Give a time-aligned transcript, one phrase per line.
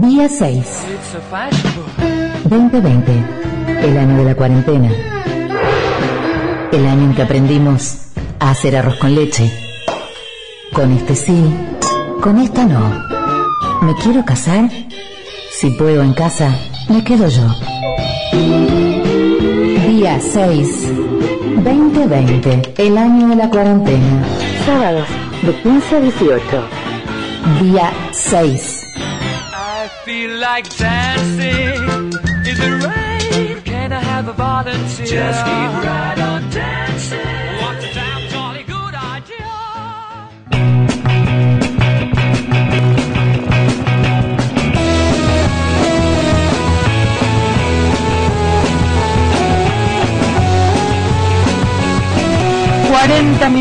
[0.00, 0.84] Día 6.
[2.44, 3.12] 2020.
[3.82, 4.90] El año de la cuarentena.
[6.70, 7.96] El año en que aprendimos
[8.38, 9.50] a hacer arroz con leche.
[10.74, 11.50] Con este sí,
[12.20, 13.04] con esta no.
[13.80, 14.68] ¿Me quiero casar?
[15.50, 16.54] Si puedo en casa,
[16.90, 17.48] me quedo yo.
[19.88, 20.92] Día 6.
[21.64, 22.74] 2020.
[22.76, 24.26] El año de la cuarentena.
[24.66, 25.08] Sábados,
[25.42, 26.42] de 15 a 18.
[27.62, 28.85] Día 6.
[30.06, 32.12] Feel like dancing.
[32.46, 33.60] Is it right?
[33.64, 35.04] Can I have a volunteer?
[35.04, 36.65] Just keep right on dancing.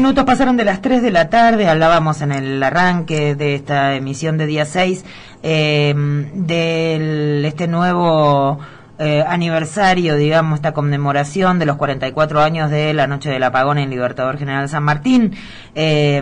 [0.06, 4.38] Minutos pasaron de las 3 de la tarde, hablábamos en el arranque de esta emisión
[4.38, 5.04] de día 6
[5.42, 5.96] eh,
[6.32, 8.60] de este nuevo
[9.00, 13.90] eh, aniversario, digamos, esta conmemoración de los 44 años de la noche del apagón en
[13.90, 15.34] Libertador General San Martín.
[15.74, 16.22] Eh,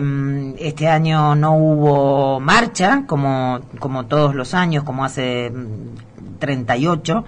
[0.60, 7.24] este año no hubo marcha, como, como todos los años, como hace mm, 38.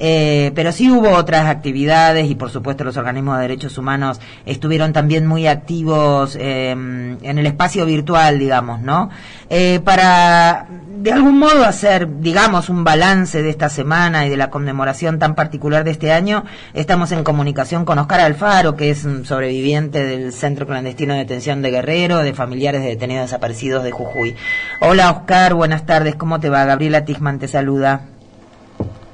[0.00, 4.92] Eh, pero sí hubo otras actividades y por supuesto los organismos de derechos humanos estuvieron
[4.92, 9.10] también muy activos eh, en el espacio virtual, digamos, ¿no?
[9.50, 14.50] Eh, para de algún modo hacer, digamos, un balance de esta semana y de la
[14.50, 19.24] conmemoración tan particular de este año, estamos en comunicación con Oscar Alfaro, que es un
[19.24, 24.36] sobreviviente del Centro Clandestino de Detención de Guerrero, de familiares de detenidos desaparecidos de Jujuy.
[24.80, 26.64] Hola Oscar, buenas tardes, ¿cómo te va?
[26.64, 28.17] Gabriela Tisman te saluda.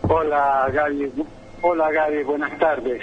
[0.07, 1.13] Hola Gaby,
[1.63, 3.03] hola Gaby, buenas tardes.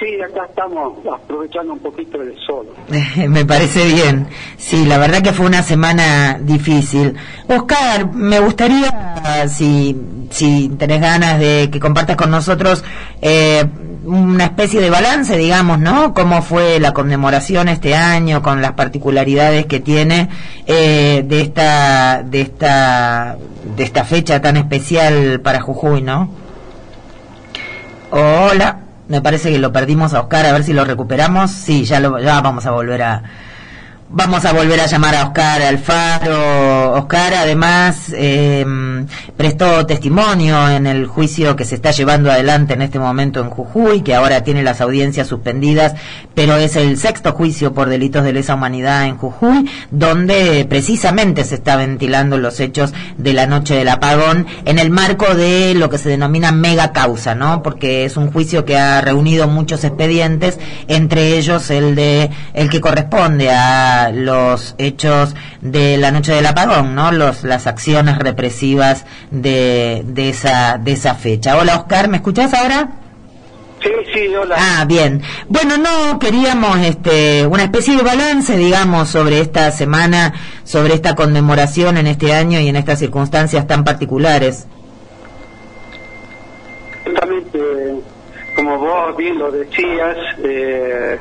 [0.00, 2.66] Sí, acá estamos aprovechando un poquito del sol.
[3.28, 4.26] me parece bien.
[4.56, 7.14] Sí, la verdad que fue una semana difícil.
[7.46, 9.96] Oscar, me gustaría, si,
[10.30, 12.84] si tenés ganas de que compartas con nosotros
[13.22, 13.64] eh,
[14.04, 16.12] una especie de balance, digamos, ¿no?
[16.12, 20.28] Cómo fue la conmemoración este año, con las particularidades que tiene
[20.66, 23.36] eh, de esta, de esta,
[23.76, 26.28] de esta fecha tan especial para Jujuy, ¿no?
[28.10, 28.83] Hola.
[29.08, 31.50] Me parece que lo perdimos a Oscar, a ver si lo recuperamos.
[31.50, 33.22] Sí, ya, lo, ya vamos a volver a...
[34.10, 36.92] Vamos a volver a llamar a Oscar Alfaro.
[36.92, 38.64] Oscar además eh,
[39.36, 44.02] prestó testimonio en el juicio que se está llevando adelante en este momento en Jujuy,
[44.02, 45.94] que ahora tiene las audiencias suspendidas,
[46.34, 51.56] pero es el sexto juicio por delitos de lesa humanidad en Jujuy, donde precisamente se
[51.56, 55.98] está ventilando los hechos de la noche del apagón en el marco de lo que
[55.98, 57.62] se denomina mega causa, ¿no?
[57.62, 62.80] Porque es un juicio que ha reunido muchos expedientes, entre ellos el de el que
[62.80, 67.12] corresponde a los hechos de la noche del apagón, ¿no?
[67.12, 71.56] Los, las acciones represivas de, de, esa, de esa fecha.
[71.56, 72.88] Hola Oscar, ¿me escuchás ahora?
[73.82, 74.56] Sí, sí, hola.
[74.58, 75.20] Ah, bien.
[75.48, 80.32] Bueno, no queríamos este una especie de balance, digamos, sobre esta semana,
[80.64, 84.66] sobre esta conmemoración en este año y en estas circunstancias tan particulares.
[87.04, 87.58] Justamente,
[88.56, 91.18] como vos bien lo decías, eh,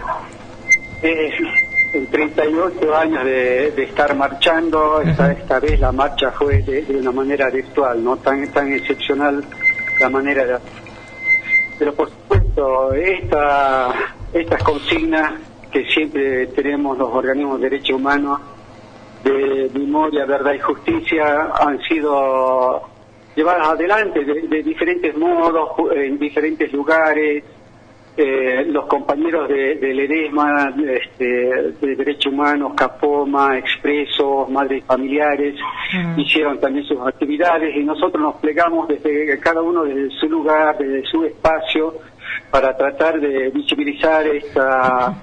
[1.01, 1.33] es
[1.93, 6.97] en 38 años de, de estar marchando, esta, esta vez la marcha fue de, de
[6.97, 9.43] una manera virtual, no tan tan excepcional
[9.99, 10.57] la manera de
[11.77, 13.93] pero por supuesto esta
[14.33, 15.33] estas consignas
[15.71, 18.39] que siempre tenemos los organismos de derechos humanos
[19.23, 22.81] de memoria, verdad y justicia han sido
[23.35, 27.43] llevadas adelante de, de diferentes modos, en diferentes lugares,
[28.15, 35.55] eh, los compañeros de, del EDESMA, este, de Derechos Humanos, Capoma, Expresos, Madres Familiares,
[36.17, 41.03] hicieron también sus actividades y nosotros nos plegamos desde cada uno desde su lugar, desde
[41.05, 41.95] su espacio,
[42.51, 45.13] para tratar de visibilizar esta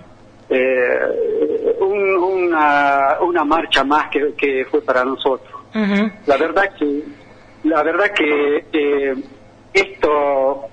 [0.49, 5.61] eh, un- una, una marcha más que, que fue para nosotros.
[6.27, 7.03] La verdad que
[7.62, 9.15] la verdad que eh,
[9.72, 10.70] esto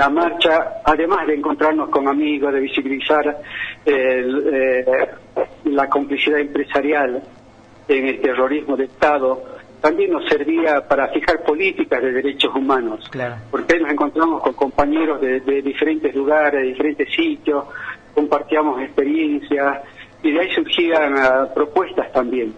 [0.00, 3.36] la marcha, además de encontrarnos con amigos, de visibilizar
[3.84, 4.84] el, eh,
[5.64, 7.22] la complicidad empresarial
[7.86, 9.42] en el terrorismo de Estado,
[9.82, 13.06] también nos servía para fijar políticas de derechos humanos.
[13.10, 13.36] Claro.
[13.50, 17.66] Porque nos encontramos con compañeros de, de diferentes lugares, de diferentes sitios,
[18.14, 19.80] compartíamos experiencias
[20.22, 22.54] y de ahí surgían ah, propuestas también.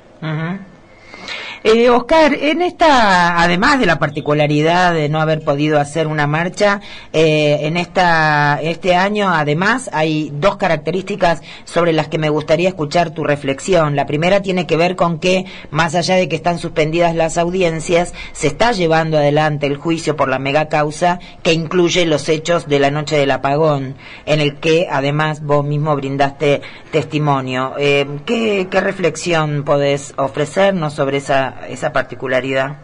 [1.64, 6.80] Eh, Oscar, en esta, además de la particularidad de no haber podido hacer una marcha,
[7.12, 13.10] eh, en esta, este año, además, hay dos características sobre las que me gustaría escuchar
[13.10, 13.94] tu reflexión.
[13.94, 18.12] La primera tiene que ver con que, más allá de que están suspendidas las audiencias,
[18.32, 22.80] se está llevando adelante el juicio por la mega causa que incluye los hechos de
[22.80, 23.94] la noche del apagón,
[24.26, 26.60] en el que, además, vos mismo brindaste
[26.90, 27.74] testimonio.
[27.78, 32.78] Eh, ¿qué, ¿Qué reflexión podés ofrecernos sobre esa esa, particularidad?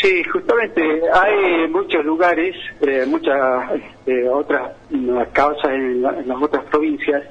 [0.00, 0.82] Sí, justamente
[1.12, 3.36] hay muchos lugares, eh, muchas
[4.06, 4.70] eh, otras
[5.32, 7.24] causas en, las otras provincias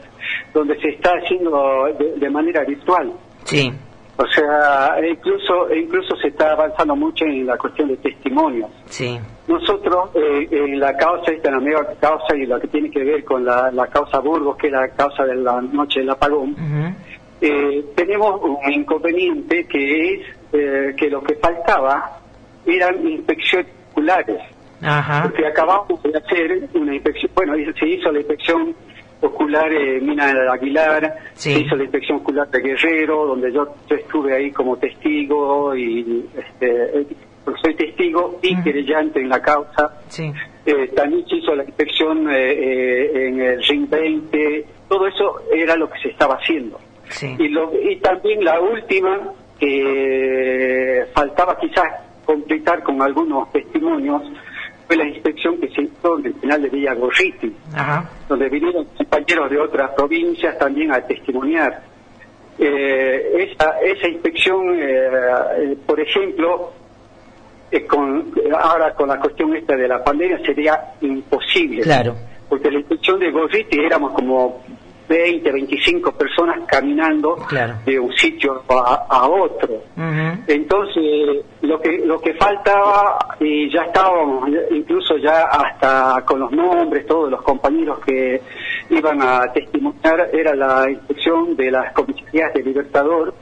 [0.54, 1.88] donde se está haciendo
[2.18, 3.14] de, manera virtual.
[3.46, 3.72] Sí.
[4.18, 8.70] O sea, incluso incluso se está avanzando mucho en la cuestión de testimonios.
[8.88, 9.18] Sí.
[9.48, 13.24] Nosotros, eh, en la causa, esta la nueva causa y lo que tiene que ver
[13.24, 16.56] con la, causa Burgos, que es la causa de la noche del apagón,
[17.40, 20.22] eh, tenemos un inconveniente que es
[20.54, 22.20] eh, que lo que faltaba
[22.66, 24.42] eran inspecciones oculares.
[25.24, 28.76] Porque acabamos de hacer una inspección, bueno, se hizo la inspección
[29.22, 34.36] ocular en Mina del Aguilar, se hizo la inspección ocular de Guerrero, donde yo, estuve
[34.36, 37.08] ahí como testigo y este,
[37.64, 40.02] soy testigo y querellante en la causa.
[40.66, 46.00] Eh, también se hizo la inspección en el RIN 20, todo eso era lo que
[46.00, 46.80] se estaba haciendo.
[47.40, 51.86] Y, lo, y también la última, que faltaba quizás
[52.26, 54.22] completar con algunos testimonios,
[54.88, 57.54] fue la inspección que se hizo en el penal de Villa Gorriti,
[58.30, 61.82] donde vinieron compañeros de otras provincias también a testimoniar.
[62.60, 65.10] Eh, esa, esa inspección, eh,
[65.58, 66.74] eh, por ejemplo,
[67.88, 71.82] con, ahora con la cuestión esta de la pandemia sería imposible.
[71.84, 72.16] Claro.
[72.50, 74.64] Porque la inspección de Gorriti éramos como
[75.08, 77.38] 20, 25 personas caminando
[77.86, 79.84] de un sitio a, otro.
[80.48, 87.06] Entonces, lo que lo que faltaba, y ya estábamos incluso ya hasta con los nombres,
[87.06, 88.42] todos los compañeros que
[88.90, 93.34] iban a testimoniar, era la inspección de las comisarías de Libertador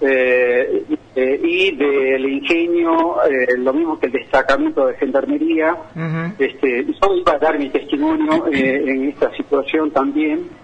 [0.00, 0.84] eh,
[1.14, 5.76] eh, y del ingenio, eh, lo mismo que el destacamento de gendarmería.
[6.38, 10.61] este, yo iba a dar mi testimonio en esta situación también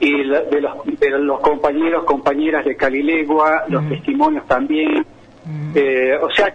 [0.00, 5.04] y de, los, de los compañeros, compañeras de Calilegua, los testimonios también.
[5.74, 6.52] Eh, o sea,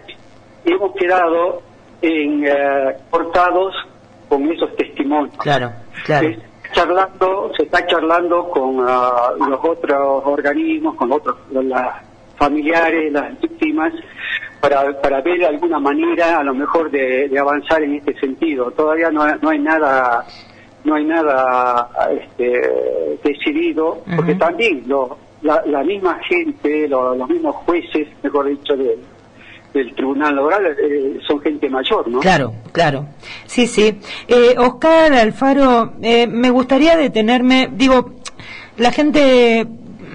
[0.64, 1.62] hemos quedado
[2.02, 3.74] en, eh, cortados
[4.28, 5.36] con esos testimonios.
[5.38, 5.72] Claro,
[6.04, 6.28] claro.
[6.72, 12.02] Charlando, se está charlando con ah, los otros organismos, con otros, las
[12.36, 13.92] familiares, las víctimas,
[14.60, 18.72] para, para ver alguna manera a lo mejor de, avanzar en este sentido.
[18.72, 20.26] Todavía no, no hay nada
[20.86, 28.48] no hay nada este, decidido, porque también lo, la, misma gente, los mismos jueces, mejor
[28.48, 32.20] dicho, del tribunal laboral eh, son gente mayor, ¿no?
[32.20, 33.06] Claro, claro.
[33.46, 33.98] Sí, sí.
[34.26, 38.12] Eh, Oscar Alfaro, eh, me gustaría detenerme, digo,
[38.78, 39.66] la gente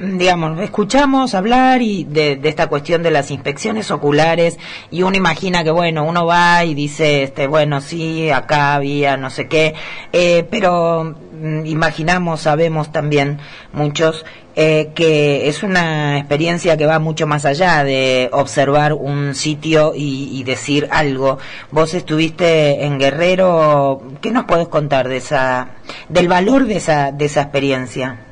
[0.02, 4.58] digamos, escuchamos hablar y de, esta cuestión de las inspecciones oculares
[4.90, 9.30] y uno imagina que, bueno, uno va y dice, este, bueno, sí, acá había no
[9.30, 9.76] sé qué,
[10.12, 13.40] eh, pero mm, imaginamos, sabemos también
[13.74, 14.26] muchos
[14.56, 20.30] eh, que es una experiencia que va mucho más allá de observar un sitio y,
[20.38, 21.38] y, decir algo.
[21.72, 25.70] Vos estuviste en Guerrero, ¿qué nos puedes contar de esa,
[26.10, 28.31] del valor de esa, de esa experiencia?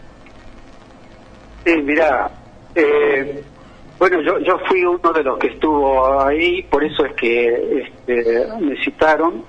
[1.65, 2.31] Sí, mira,
[2.75, 3.44] eh,
[4.00, 8.48] bueno, yo, yo fui uno de los que estuvo ahí, por eso es que este,
[8.62, 9.43] me citaron.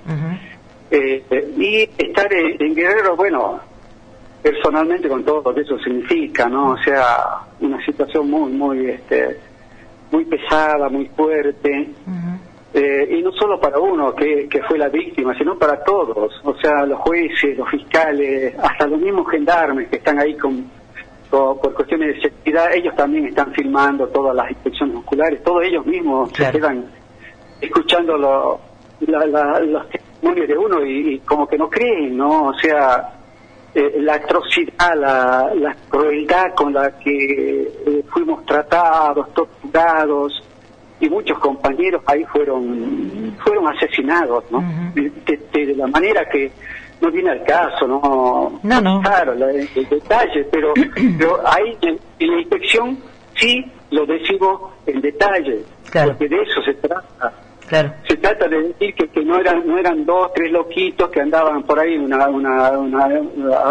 [0.91, 1.23] Eh,
[1.57, 3.61] y estar en, Guerrero, bueno,
[4.41, 6.71] personalmente con todo lo que eso significa, ¿no?
[6.71, 9.39] O sea, una situación muy, muy, este,
[10.11, 11.89] muy pesada, muy fuerte.
[12.73, 16.55] Eh, y no solo para uno que, que fue la víctima, sino para todos, o
[16.57, 20.69] sea, los jueces, los fiscales, hasta los mismos gendarmes que están ahí con,
[21.31, 26.29] por cuestiones de seguridad, ellos también están filmando todas las inspecciones oculares, todos ellos mismos
[26.33, 26.85] se quedan
[27.61, 32.47] escuchando los testimonios de uno y, como que no creen, ¿no?
[32.47, 33.13] O sea,
[33.73, 40.43] eh, la atrocidad, la, la, crueldad con la que eh, fuimos tratados, torturados,
[41.01, 44.63] y muchos compañeros ahí fueron fueron asesinados, ¿no?
[44.93, 46.51] de, la manera que
[47.01, 49.01] no viene al caso, no, no, no.
[49.01, 50.73] claro, el, detalle, pero,
[51.17, 52.97] pero ahí en, la inspección
[53.35, 57.33] sí lo decimos en detalle, porque de eso se trata.
[57.67, 57.93] Claro.
[58.05, 61.63] Se trata de decir que, que no eran no eran dos, tres loquitos que andaban
[61.63, 63.07] por ahí una, una, una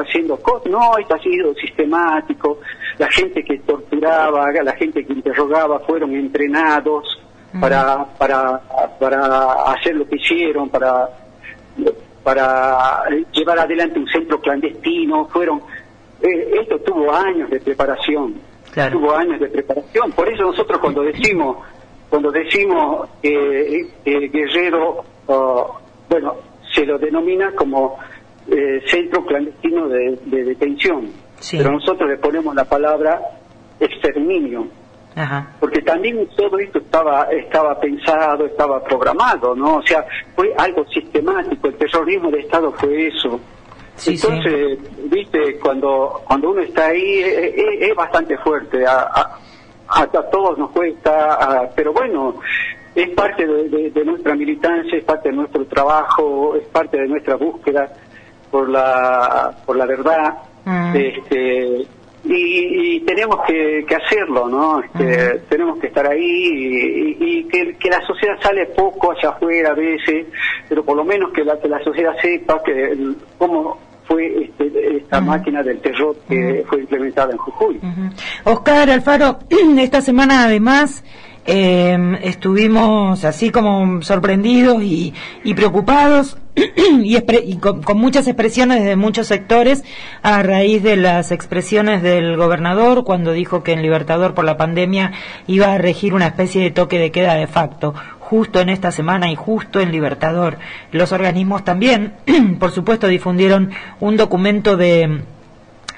[0.01, 2.61] haciendo cosas, no, esto ha sido sistemático,
[2.97, 7.21] la gente que torturaba, la gente que interrogaba fueron entrenados
[7.61, 8.61] para, para,
[8.99, 11.09] para hacer lo que hicieron, para,
[12.31, 15.61] para llevar adelante un centro clandestino, fueron,
[16.23, 18.37] eh, esto tuvo años de preparación,
[18.93, 21.57] tuvo años de preparación, por eso nosotros cuando decimos,
[22.09, 26.37] cuando decimos que Guerrero, oh, bueno,
[26.73, 27.99] se lo denomina como
[28.49, 31.11] eh, centro clandestino de, detención,
[31.51, 33.21] pero nosotros le ponemos la palabra
[33.81, 34.69] exterminio
[35.59, 39.77] porque también todo esto estaba estaba pensado, estaba programado, ¿no?
[39.77, 43.41] O sea, fue algo sistemático, el terrorismo de Estado fue eso.
[44.07, 44.79] Entonces,
[45.11, 49.11] viste, cuando cuando uno está ahí eh, eh, es, bastante fuerte, a,
[49.89, 52.37] a, todos nos cuesta, pero bueno,
[52.95, 57.93] es parte de, nuestra militancia, es parte de nuestro trabajo, es parte de nuestra búsqueda
[58.51, 60.35] por la por la verdad.
[60.65, 60.97] Mm.
[60.97, 61.87] Este,
[62.25, 64.81] y, tenemos que, hacerlo, ¿no?
[64.81, 70.27] Este, tenemos que estar ahí y, que, la sociedad sale poco hacia afuera a veces,
[70.69, 72.97] pero por lo menos que la, que la sociedad sepa que
[73.39, 77.81] cómo fue este, esta máquina del terror que fue implementada en Jujuy.
[78.45, 79.39] Oscar Alfaro,
[79.79, 81.05] esta semana además
[81.47, 85.15] eh, estuvimos así como sorprendidos y,
[85.55, 86.37] preocupados
[87.03, 89.83] y, con, muchas expresiones de muchos sectores
[90.23, 95.13] a raíz de las expresiones del gobernador cuando dijo que en Libertador por la pandemia
[95.47, 99.31] iba a regir una especie de toque de queda de facto justo en esta semana
[99.33, 100.59] y justo en Libertador.
[100.93, 102.15] Los organismos también,
[102.61, 105.23] por supuesto, difundieron un documento de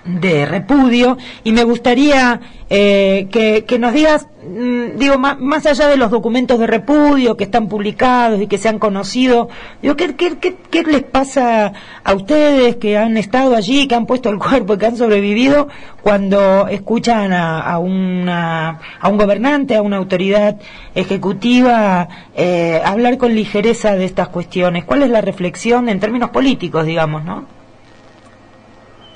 [0.04, 2.40] de repudio y me gustaría
[2.74, 7.68] eh, que, nos digas, mm, digo, más, allá de los documentos de repudio que están
[7.68, 9.50] publicados y que se han conocido,
[9.82, 14.30] digo, ¿qué, qué, qué, les pasa a ustedes que han estado allí, que han puesto
[14.30, 15.68] el cuerpo y que han sobrevivido
[16.02, 20.56] cuando escuchan a, a, una, a un gobernante, a una autoridad
[20.94, 24.84] ejecutiva eh, hablar con ligereza de estas cuestiones?
[24.84, 27.61] ¿Cuál es la reflexión en términos políticos, digamos, no?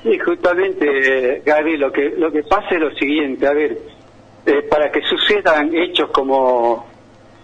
[0.07, 3.77] Sí, justamente, Gaby, lo que, lo que pasa es lo siguiente, a ver,
[4.45, 6.85] eh, para que sucedan hechos como,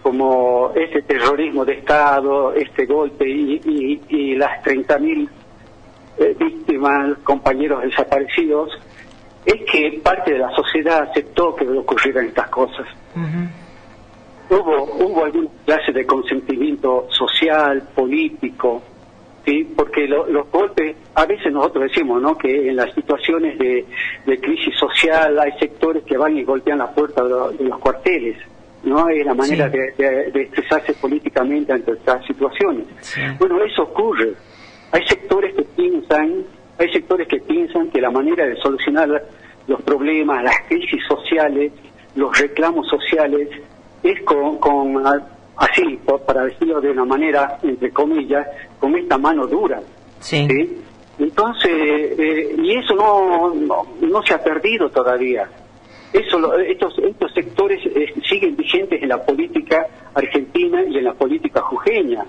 [0.02, 5.28] como este terrorismo de Estado, este golpe y, y, las 30.000
[6.16, 8.70] eh, víctimas, compañeros desaparecidos,
[9.44, 12.86] es que parte de la sociedad aceptó que ocurrieran estas cosas.
[14.48, 18.82] Hubo, hubo alguna clase de consentimiento social, político,
[19.44, 19.72] ¿sí?
[19.76, 22.36] porque los golpes, a veces nosotros decimos ¿no?
[22.36, 23.84] que en las situaciones de,
[24.40, 28.36] crisis social hay sectores que van y golpean la puerta de, los cuarteles.
[28.82, 29.08] ¿no?
[29.08, 32.86] Es la manera de, expresarse políticamente ante estas situaciones.
[33.38, 34.34] Bueno, eso ocurre.
[34.92, 36.44] Hay sectores que piensan,
[36.78, 39.24] hay sectores que piensan que la manera de solucionar
[39.66, 41.72] los problemas, las crisis sociales,
[42.14, 43.48] los reclamos sociales,
[44.02, 45.02] es con, con
[45.56, 48.46] así, para decirlo de una manera, entre comillas,
[48.84, 49.80] con esta mano dura.
[50.20, 50.46] Sí.
[51.18, 53.54] Entonces, eh, y eso no,
[54.02, 55.48] no, se ha perdido todavía.
[56.12, 61.62] Eso, estos, estos sectores eh, siguen vigentes en la política argentina y en la política
[61.62, 62.26] jujeña.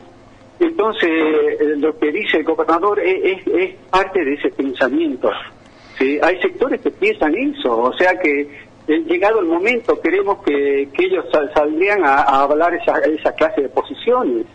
[0.61, 5.29] Entonces, eh, lo que dice el gobernador es, es, parte de ese pensamiento.
[5.97, 6.19] ¿sí?
[6.23, 8.47] Hay sectores que piensan eso, o sea que
[8.87, 14.45] llegado el momento queremos que, que ellos saldrían a, hablar esa, esa clase de posiciones.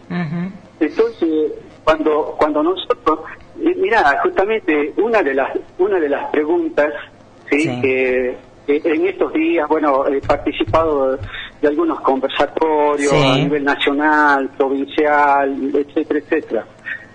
[0.80, 1.52] Entonces,
[1.84, 3.20] cuando cuando nosotros,
[3.56, 6.92] mira, justamente una de las una de las preguntas,
[7.50, 11.18] sí, que en estos días, bueno, he participado
[11.60, 16.66] de algunos conversatorios a nivel nacional, provincial, etcétera, etcétera.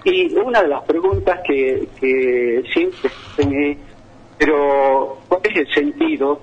[0.03, 3.77] Y una de las preguntas que, que siempre es,
[4.38, 6.41] pero ¿cuál es el sentido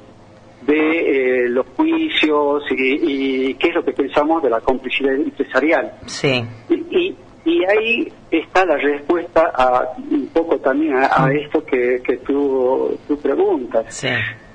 [0.66, 5.92] de eh, los juicios y, qué es lo que pensamos de la complicidad empresarial.
[6.06, 6.44] Sí.
[6.68, 12.96] Y, y, ahí está la respuesta a un poco también a, esto que, que tú,
[13.08, 13.86] tú preguntas.
[13.88, 14.08] Sí.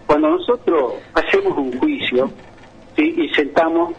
[0.06, 2.32] Cuando nosotros hacemos un juicio
[2.96, 3.94] y sentamos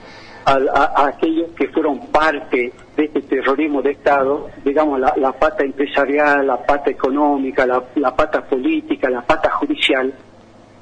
[0.56, 6.46] a, aquellos que fueron parte de este terrorismo de Estado, digamos, la, la pata empresarial,
[6.46, 10.12] la pata económica, la, la pata política, la pata judicial,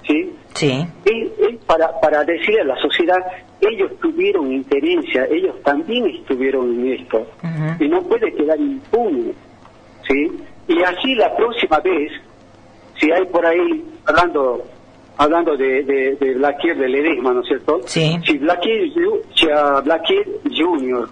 [0.07, 0.33] ¿sí?
[0.55, 0.87] Sí.
[1.05, 3.19] Es, para, para decirle a la sociedad,
[3.61, 7.27] ellos tuvieron injerencia, ellos también estuvieron en esto,
[7.81, 9.33] y no puede quedar impune,
[10.07, 10.33] ¿sí?
[10.69, 12.13] Y así la próxima vez,
[12.99, 14.65] si hay por ahí, hablando
[15.19, 17.81] hablando de, de, de Blaquier, de Ledesma, ¿no es cierto?
[17.87, 18.19] Sí.
[18.25, 18.91] Si Blaquier,
[19.35, 19.47] si
[19.83, 21.09] Blaquier Junior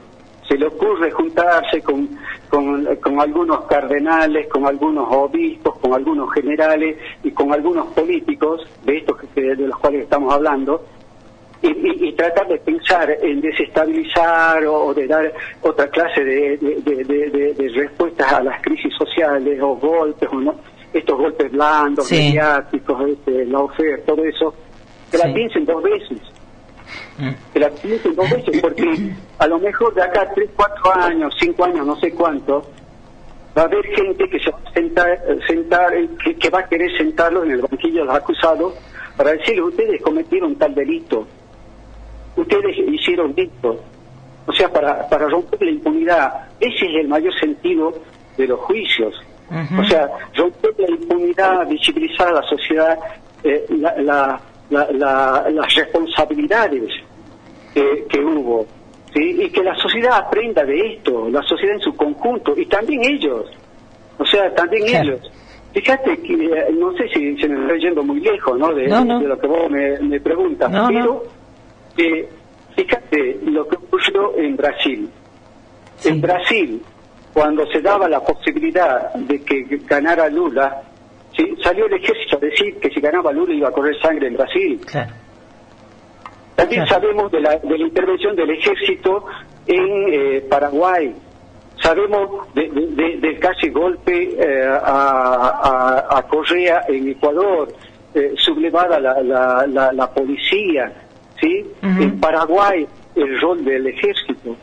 [0.48, 2.08] se le ocurre juntarse con,
[2.50, 8.98] con, con algunos cardenales, con algunos obispos, con algunos generales y con algunos políticos, de
[8.98, 10.84] estos que, de los cuales estamos hablando,
[11.62, 15.32] y, y- y tratar de pensar en desestabilizar o, o de dar
[15.62, 20.36] otra clase de, de- de- de- de respuestas a las crisis sociales o golpes, o
[20.36, 20.54] no,
[20.92, 22.16] estos golpes blandos, Sí.
[22.16, 24.54] mediáticos, este, la oferta, todo eso,
[25.10, 25.26] que Sí.
[25.26, 26.18] la piensen dos veces
[27.54, 31.64] La piensen dos veces, porque a lo mejor de acá a tres, cuatro años, cinco
[31.64, 32.64] años, no sé cuánto,
[33.56, 36.68] va a haber gente que se va a sentar, sentar eh, que, que va a
[36.68, 38.74] querer sentarlos en el banquillo de los acusados
[39.16, 41.26] para decirles, ustedes cometieron tal delito,
[42.36, 43.80] ustedes hicieron esto.
[44.46, 47.94] O sea, para, para romper la impunidad, ese es el mayor sentido
[48.36, 49.14] de los juicios.
[49.80, 52.98] O sea, romper la impunidad, visibilizar a la sociedad
[53.44, 56.90] eh, la- la- la- la- las responsabilidades
[57.74, 58.66] que, que hubo.
[59.12, 59.42] ¿sí?
[59.44, 63.46] Y que la sociedad aprenda de esto, la sociedad en su conjunto, y también ellos.
[64.18, 65.04] O sea, también Claro.
[65.14, 65.30] ellos.
[65.72, 68.72] Fíjate que, eh, no sé si se me está yendo muy lejos, ¿no?
[68.72, 69.18] De, No, no.
[69.20, 71.24] de lo que vos me, me preguntas, No, pero
[71.96, 72.28] eh,
[72.76, 75.08] fíjate lo que ocurrió en Brasil.
[75.96, 76.08] Sí.
[76.10, 76.82] En Brasil,
[77.32, 80.80] cuando se daba la posibilidad de que ganara Lula,
[81.36, 81.54] ¿sí?
[81.62, 84.80] salió el ejército a decir que si ganaba Lula iba a correr sangre en Brasil.
[84.86, 85.12] Claro.
[86.56, 87.02] También Claro.
[87.02, 89.24] sabemos de la, de la intervención del ejército
[89.66, 91.14] en eh, Paraguay.
[91.82, 97.68] Sabemos de- de- de- del casi golpe eh, a, a- a Correa en Ecuador,
[98.14, 100.92] eh, sublevada la, la, la, la policía,
[101.40, 101.66] ¿sí?
[101.82, 102.86] En Paraguay
[103.16, 104.56] el rol del ejército.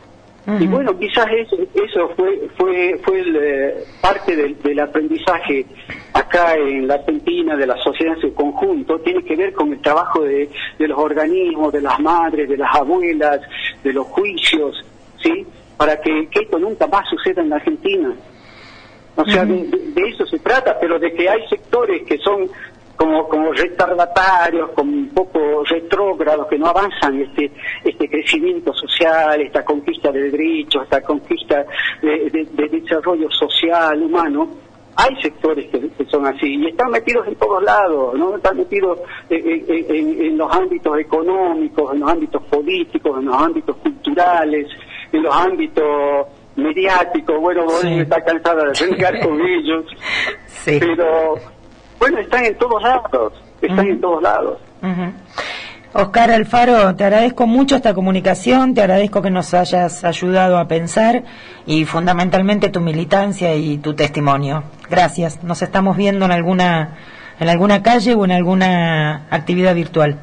[0.58, 5.64] Y bueno, quizás eso, eso fue fue fue el, eh, parte del, del aprendizaje
[6.12, 9.80] acá en la Argentina, de la sociedad en su conjunto, tiene que ver con el
[9.80, 13.40] trabajo de, de los organismos, de las madres, de las abuelas,
[13.84, 14.84] de los juicios,
[15.22, 15.46] ¿sí?
[15.76, 18.12] Para que, que esto nunca más suceda en la Argentina.
[19.14, 22.48] O sea, de eso se trata, pero de que hay sectores que son
[23.02, 27.50] como, como retardatarios, como un poco retrógrados, que no avanzan este,
[27.84, 31.66] este crecimiento social, esta conquista de derechos, esta conquista
[32.00, 34.48] de, de- de desarrollo social, humano.
[34.94, 38.36] Hay sectores que, que son así y están metidos en todos lados, ¿no?
[38.36, 39.64] Están metidos en, en-
[39.96, 44.68] en- en los ámbitos económicos, en los ámbitos políticos, en los ámbitos culturales,
[45.10, 47.40] en los ámbitos mediáticos.
[47.40, 47.98] Bueno, vos Sí.
[48.00, 49.86] está cansada de brincar con ellos.
[50.46, 50.78] Sí.
[50.78, 51.34] Pero,
[52.02, 54.58] bueno, están en todos lados, están en todos lados.
[55.94, 61.22] Oscar Alfaro, te agradezco mucho esta comunicación, te agradezco que nos hayas ayudado a pensar
[61.66, 64.64] y fundamentalmente tu militancia y tu testimonio.
[64.90, 65.44] Gracias.
[65.44, 66.96] Nos estamos viendo en alguna
[67.38, 70.16] en alguna calle o en alguna actividad virtual.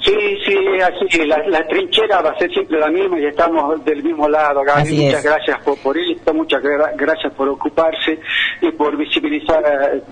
[0.00, 0.14] Sí,
[0.46, 4.28] sí, así, la, la trinchera va a ser siempre la misma y estamos del mismo
[4.28, 4.62] lado.
[4.62, 4.82] Gaby.
[4.82, 5.24] Así muchas es.
[5.24, 8.20] gracias por, por esto, muchas gra- gracias por ocuparse
[8.62, 10.02] y por visibilizar eh,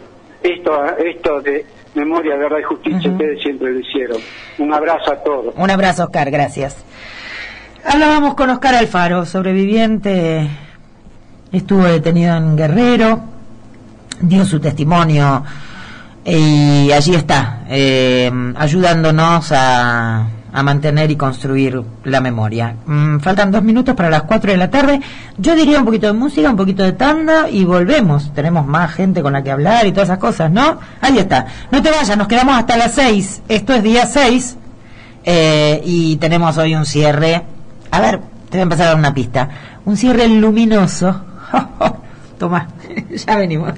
[0.44, 3.11] esto, esto de memoria, verdad y justicia.
[3.11, 3.12] Ujú.
[3.12, 4.18] Ustedes siempre lo hicieron.
[4.59, 5.54] Un abrazo a todos.
[5.57, 6.85] Un abrazo, Oscar, gracias.
[7.85, 10.48] Hablábamos con Oscar Alfaro, sobreviviente,
[11.52, 13.20] estuvo detenido en Guerrero,
[14.20, 15.44] dio su testimonio
[16.24, 22.77] y allí está, eh, ayudándonos a, a mantener y construir la memoria.
[22.87, 25.01] Mm, faltan dos minutos para las cuatro de la tarde.
[25.37, 28.33] Yo diría un poquito de música, un poquito de tanda y volvemos.
[28.33, 30.79] Tenemos más gente con la que hablar y todas esas cosas, ¿no?
[31.01, 31.47] Ahí está.
[31.73, 33.43] No te vayas, nos quedamos hasta las seis.
[33.49, 34.57] Esto es día seis.
[35.25, 37.43] Eh, y tenemos hoy un cierre.
[37.90, 39.49] A ver, te voy a empezar a dar una pista.
[39.85, 41.21] Un cierre luminoso.
[42.38, 42.69] Toma,
[43.27, 43.73] ya venimos.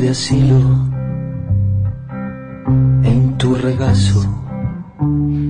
[0.00, 0.58] De asilo
[3.04, 4.24] en tu regazo.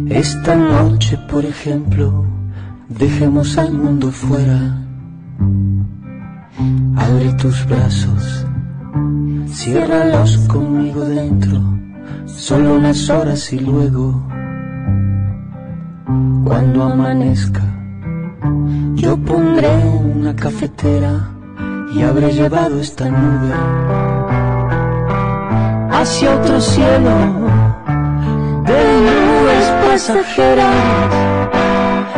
[0.08, 2.24] Esta noche, por ejemplo,
[2.88, 4.82] dejemos al mundo fuera.
[6.96, 8.46] Abre tus brazos,
[9.48, 11.60] ciérralos conmigo dentro,
[12.26, 14.26] solo unas horas y luego,
[16.44, 17.62] cuando amanezca,
[18.94, 19.74] yo pondré
[20.16, 21.30] una cafetera
[21.94, 24.13] y habré llevado esta nube
[25.94, 27.10] hacia otro cielo.
[28.68, 31.14] De nubes pasajeras.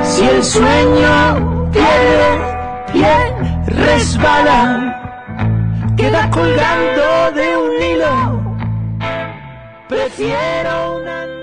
[0.03, 2.31] Si el sueño pierde
[2.93, 3.17] pie,
[3.67, 4.63] resbala,
[5.97, 8.57] queda colgando de un hilo.
[9.89, 11.36] Prefiero una